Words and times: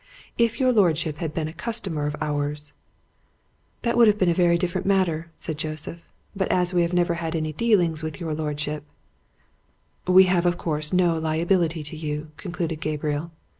If 0.35 0.59
your 0.59 0.73
lordship 0.73 1.17
had 1.17 1.31
been 1.31 1.47
a 1.47 1.53
customer 1.53 2.07
of 2.07 2.15
ours" 2.19 2.73
"That 3.83 3.95
would 3.97 4.07
have 4.07 4.17
been 4.17 4.31
a 4.31 4.33
very 4.33 4.57
different 4.57 4.87
matter," 4.87 5.29
said 5.37 5.59
Joseph. 5.59 6.07
"But 6.35 6.47
as 6.47 6.73
we 6.73 6.81
have 6.81 6.91
never 6.91 7.13
had 7.13 7.35
any 7.35 7.53
dealings 7.53 8.01
with 8.01 8.19
your 8.19 8.33
lordship" 8.33 8.83
"We 10.07 10.23
have, 10.23 10.47
of 10.47 10.57
course, 10.57 10.91
no 10.91 11.19
liability 11.19 11.83
to 11.83 11.95
you," 11.95 12.31
concluded 12.37 12.79
Gabriel. 12.81 13.29